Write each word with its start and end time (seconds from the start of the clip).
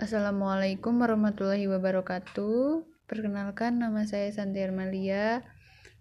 Assalamualaikum 0.00 0.96
warahmatullahi 1.04 1.68
wabarakatuh. 1.68 2.88
Perkenalkan 3.04 3.84
nama 3.84 4.08
saya 4.08 4.32
Santi 4.32 4.64
Armalia. 4.64 5.44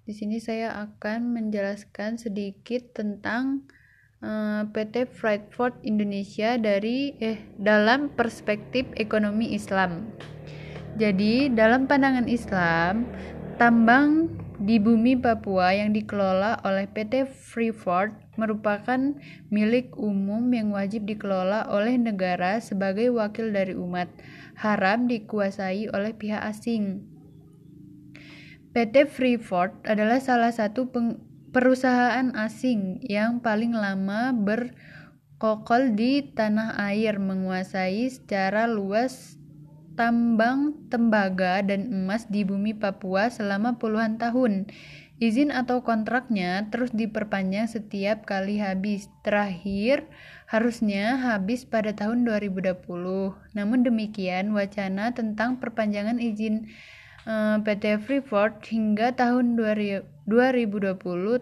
Di 0.08 0.16
sini 0.16 0.40
saya 0.40 0.72
akan 0.88 1.36
menjelaskan 1.36 2.16
sedikit 2.16 2.96
tentang 2.96 3.68
uh, 4.24 4.64
eh, 4.64 4.72
PT 4.72 5.04
Freightford 5.12 5.84
Indonesia 5.84 6.56
dari 6.56 7.12
eh 7.20 7.44
dalam 7.60 8.08
perspektif 8.16 8.88
ekonomi 8.96 9.52
Islam. 9.52 10.16
Jadi, 10.96 11.52
dalam 11.52 11.84
pandangan 11.84 12.32
Islam, 12.32 13.04
tambang 13.60 14.32
di 14.64 14.80
bumi 14.80 15.20
Papua 15.20 15.76
yang 15.76 15.92
dikelola 15.92 16.64
oleh 16.64 16.88
PT 16.88 17.28
Freeport 17.28 18.16
merupakan 18.40 19.20
milik 19.52 19.92
umum 20.00 20.48
yang 20.56 20.72
wajib 20.72 21.04
dikelola 21.04 21.68
oleh 21.68 22.00
negara 22.00 22.64
sebagai 22.64 23.12
wakil 23.12 23.52
dari 23.52 23.76
umat, 23.76 24.08
haram 24.56 25.12
dikuasai 25.12 25.92
oleh 25.92 26.16
pihak 26.16 26.40
asing. 26.40 27.04
PT 28.72 29.12
Freeport 29.12 29.84
adalah 29.84 30.24
salah 30.24 30.56
satu 30.56 30.88
perusahaan 31.52 32.32
asing 32.38 33.04
yang 33.04 33.44
paling 33.44 33.76
lama 33.76 34.32
berkokol 34.32 35.98
di 35.98 36.22
tanah 36.32 36.78
air 36.78 37.18
menguasai 37.18 38.08
secara 38.08 38.70
luas 38.70 39.36
tambang 40.00 40.80
tembaga 40.88 41.60
dan 41.60 41.92
emas 41.92 42.24
di 42.32 42.48
bumi 42.48 42.72
Papua 42.72 43.28
selama 43.28 43.76
puluhan 43.76 44.16
tahun. 44.16 44.72
Izin 45.20 45.52
atau 45.52 45.84
kontraknya 45.84 46.72
terus 46.72 46.96
diperpanjang 46.96 47.68
setiap 47.68 48.24
kali 48.24 48.64
habis. 48.64 49.12
Terakhir, 49.20 50.08
harusnya 50.48 51.20
habis 51.20 51.68
pada 51.68 51.92
tahun 51.92 52.24
2020. 52.24 53.36
Namun 53.52 53.80
demikian, 53.84 54.56
wacana 54.56 55.12
tentang 55.12 55.60
perpanjangan 55.60 56.24
izin 56.24 56.72
eh, 57.28 57.58
PT 57.60 58.00
Freeport 58.00 58.64
hingga 58.72 59.12
tahun 59.12 59.60
2020 59.60 60.32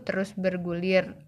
terus 0.02 0.34
bergulir. 0.34 1.27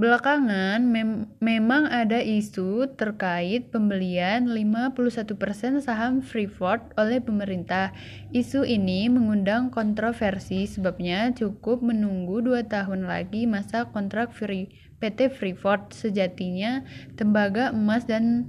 Belakangan 0.00 0.80
mem 0.80 1.28
memang 1.44 1.84
ada 1.84 2.24
isu 2.24 2.88
terkait 2.96 3.68
pembelian 3.68 4.48
51% 4.48 5.36
saham 5.84 6.24
Freeport 6.24 6.96
oleh 6.96 7.20
pemerintah. 7.20 7.92
Isu 8.32 8.64
ini 8.64 9.12
mengundang 9.12 9.68
kontroversi 9.68 10.64
sebabnya 10.64 11.36
cukup 11.36 11.84
menunggu 11.84 12.40
dua 12.40 12.64
tahun 12.64 13.04
lagi 13.04 13.44
masa 13.44 13.92
kontrak 13.92 14.32
Free 14.32 14.72
PT 15.04 15.36
Freeport. 15.36 15.92
Sejatinya 15.92 16.80
tembaga 17.20 17.68
emas 17.68 18.08
dan 18.08 18.48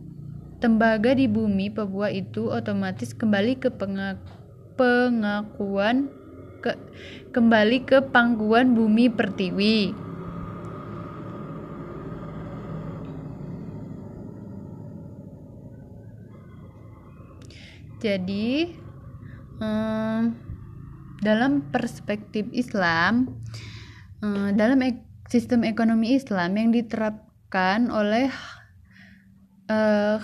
tembaga 0.64 1.12
di 1.12 1.28
bumi 1.28 1.68
Papua 1.68 2.16
itu 2.16 2.48
otomatis 2.48 3.12
kembali 3.12 3.60
ke 3.60 3.68
pengak 3.76 4.24
pengakuan 4.80 6.08
ke 6.64 6.80
kembali 7.36 7.84
ke 7.84 8.08
pangkuan 8.08 8.72
bumi 8.72 9.12
pertiwi. 9.12 10.11
Jadi 18.02 18.74
um, 19.62 20.34
dalam 21.22 21.70
perspektif 21.70 22.50
Islam, 22.50 23.38
um, 24.26 24.50
dalam 24.58 24.82
ek 24.82 25.06
sistem 25.30 25.64
ekonomi 25.64 26.18
Islam 26.18 26.58
yang 26.58 26.74
diterapkan 26.74 27.94
oleh 27.94 28.34
uh, 29.70 30.18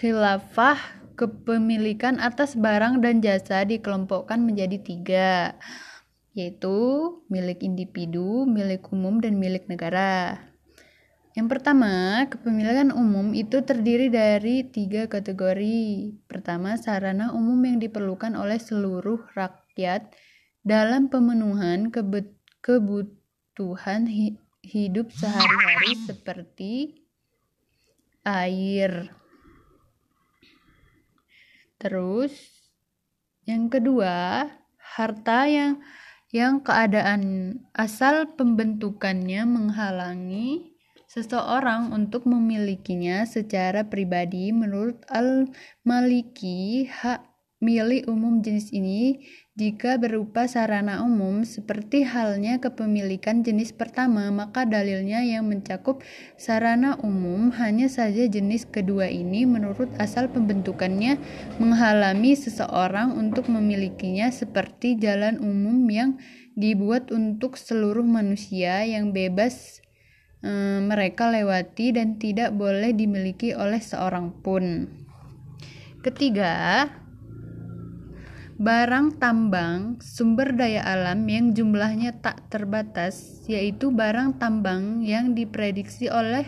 khilafah 0.00 0.80
kepemilikan 1.20 2.16
atas 2.18 2.56
barang 2.56 3.04
dan 3.04 3.20
jasa 3.20 3.62
dikelompokkan 3.68 4.40
menjadi 4.40 4.78
tiga 4.80 5.54
yaitu 6.38 6.78
milik 7.26 7.66
individu, 7.66 8.46
milik 8.46 8.86
umum, 8.94 9.18
dan 9.18 9.42
milik 9.42 9.66
negara. 9.66 10.38
Yang 11.38 11.54
pertama, 11.54 12.26
kepemilikan 12.26 12.90
umum 12.90 13.30
itu 13.30 13.62
terdiri 13.62 14.10
dari 14.10 14.66
tiga 14.66 15.06
kategori. 15.06 16.10
Pertama, 16.26 16.74
sarana 16.74 17.30
umum 17.30 17.62
yang 17.62 17.78
diperlukan 17.78 18.34
oleh 18.34 18.58
seluruh 18.58 19.22
rakyat 19.38 20.10
dalam 20.66 21.06
pemenuhan 21.06 21.94
kebutuhan 22.58 24.10
hidup 24.66 25.14
sehari-hari 25.14 25.94
seperti 26.10 27.06
air. 28.26 29.14
Terus, 31.78 32.34
yang 33.46 33.70
kedua, 33.70 34.42
harta 34.74 35.46
yang 35.46 35.78
yang 36.34 36.58
keadaan 36.66 37.54
asal 37.78 38.34
pembentukannya 38.34 39.46
menghalangi 39.46 40.77
seseorang 41.18 41.90
untuk 41.90 42.30
memilikinya 42.30 43.26
secara 43.26 43.82
pribadi 43.90 44.54
menurut 44.54 45.02
Al-Maliki 45.10 46.86
hak 46.86 47.26
milik 47.58 48.06
umum 48.06 48.38
jenis 48.38 48.70
ini 48.70 49.18
jika 49.58 49.98
berupa 49.98 50.46
sarana 50.46 51.02
umum 51.02 51.42
seperti 51.42 52.06
halnya 52.06 52.62
kepemilikan 52.62 53.42
jenis 53.42 53.74
pertama 53.74 54.30
maka 54.30 54.62
dalilnya 54.62 55.26
yang 55.26 55.50
mencakup 55.50 55.98
sarana 56.38 56.94
umum 57.02 57.50
hanya 57.58 57.90
saja 57.90 58.30
jenis 58.30 58.62
kedua 58.70 59.10
ini 59.10 59.42
menurut 59.42 59.90
asal 59.98 60.30
pembentukannya 60.30 61.18
menghalangi 61.58 62.38
seseorang 62.38 63.18
untuk 63.18 63.50
memilikinya 63.50 64.30
seperti 64.30 64.94
jalan 64.94 65.42
umum 65.42 65.82
yang 65.90 66.14
dibuat 66.54 67.10
untuk 67.10 67.58
seluruh 67.58 68.06
manusia 68.06 68.86
yang 68.86 69.10
bebas 69.10 69.82
Eh, 70.38 70.78
mereka 70.78 71.34
lewati 71.34 71.90
dan 71.90 72.14
tidak 72.14 72.54
boleh 72.54 72.94
dimiliki 72.94 73.58
oleh 73.58 73.82
seorang 73.82 74.30
pun. 74.38 74.86
Ketiga, 75.98 76.86
barang 78.54 79.18
tambang 79.18 79.98
sumber 79.98 80.54
daya 80.54 80.86
alam 80.86 81.26
yang 81.26 81.58
jumlahnya 81.58 82.22
tak 82.22 82.46
terbatas, 82.54 83.42
yaitu 83.50 83.90
barang 83.90 84.38
tambang 84.38 85.02
yang 85.02 85.34
diprediksi 85.34 86.06
oleh 86.06 86.46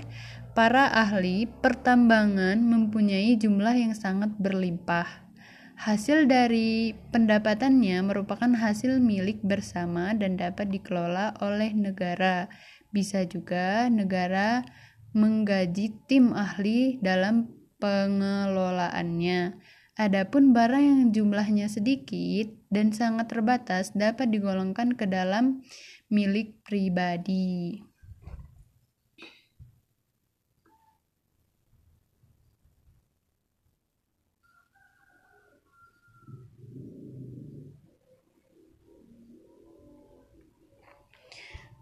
para 0.54 0.86
ahli 0.86 1.50
pertambangan 1.50 2.62
mempunyai 2.62 3.34
jumlah 3.34 3.74
yang 3.74 3.94
sangat 3.98 4.30
berlimpah. 4.38 5.26
Hasil 5.74 6.30
dari 6.30 6.94
pendapatannya 7.10 8.06
merupakan 8.06 8.52
hasil 8.54 9.02
milik 9.02 9.42
bersama 9.42 10.14
dan 10.14 10.38
dapat 10.38 10.70
dikelola 10.70 11.34
oleh 11.42 11.74
negara 11.74 12.46
bisa 12.90 13.26
juga 13.26 13.90
negara 13.90 14.62
menggaji 15.10 16.06
tim 16.06 16.30
ahli 16.34 17.02
dalam 17.02 17.50
pengelolaannya. 17.82 19.58
Adapun 19.98 20.56
barang 20.56 20.80
yang 20.80 21.02
jumlahnya 21.12 21.66
sedikit 21.68 22.48
dan 22.72 22.94
sangat 22.94 23.28
terbatas 23.28 23.92
dapat 23.92 24.32
digolongkan 24.32 24.94
ke 24.96 25.04
dalam 25.04 25.60
milik 26.08 26.62
pribadi. 26.64 27.89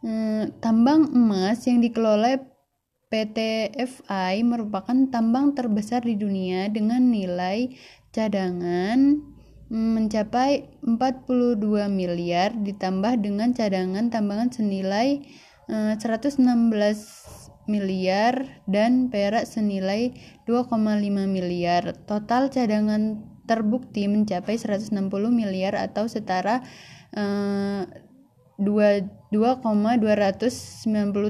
Hmm, 0.08 0.56
tambang 0.64 1.12
emas 1.12 1.68
yang 1.68 1.84
dikelola 1.84 2.40
PT 3.12 3.68
FI 3.76 4.40
merupakan 4.40 4.96
tambang 5.12 5.52
terbesar 5.52 6.00
di 6.00 6.16
dunia 6.16 6.72
dengan 6.72 7.12
nilai 7.12 7.76
cadangan 8.08 9.20
mencapai 9.68 10.80
42 10.80 11.60
miliar 11.92 12.56
ditambah 12.56 13.20
dengan 13.20 13.52
cadangan 13.52 14.08
tambangan 14.08 14.48
senilai 14.48 15.28
116 15.68 16.40
eh, 16.40 16.96
miliar 17.68 18.64
dan 18.64 19.12
perak 19.12 19.44
senilai 19.44 20.16
2,5 20.48 20.72
miliar. 21.28 21.92
Total 22.08 22.48
cadangan 22.48 23.20
terbukti 23.44 24.08
mencapai 24.08 24.56
160 24.56 24.88
miliar 25.28 25.76
atau 25.76 26.08
setara 26.08 26.64
eh, 27.12 28.07
2,290 28.58 29.30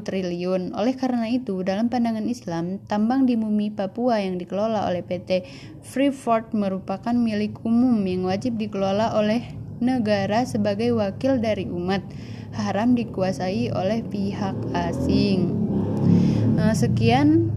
triliun. 0.00 0.72
Oleh 0.72 0.96
karena 0.96 1.28
itu, 1.28 1.60
dalam 1.60 1.92
pandangan 1.92 2.24
Islam, 2.24 2.80
tambang 2.88 3.28
di 3.28 3.36
bumi 3.36 3.68
Papua 3.68 4.16
yang 4.24 4.40
dikelola 4.40 4.88
oleh 4.88 5.04
PT 5.04 5.44
Freeport 5.84 6.56
merupakan 6.56 7.12
milik 7.12 7.60
umum 7.68 8.00
yang 8.08 8.24
wajib 8.24 8.56
dikelola 8.56 9.12
oleh 9.12 9.44
negara 9.84 10.48
sebagai 10.48 10.96
wakil 10.96 11.36
dari 11.36 11.68
umat, 11.68 12.00
haram 12.56 12.96
dikuasai 12.96 13.76
oleh 13.76 14.00
pihak 14.08 14.56
asing. 14.72 15.52
Nah, 16.56 16.72
sekian 16.72 17.52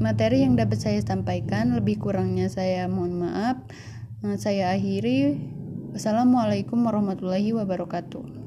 materi 0.00 0.40
yang 0.40 0.56
dapat 0.56 0.80
saya 0.80 1.04
sampaikan. 1.04 1.76
Lebih 1.76 2.00
kurangnya 2.00 2.48
saya 2.48 2.88
mohon 2.88 3.22
maaf. 3.22 3.60
Saya 4.40 4.72
akhiri. 4.72 5.36
Wassalamualaikum 5.92 6.80
warahmatullahi 6.80 7.52
wabarakatuh 7.52 8.41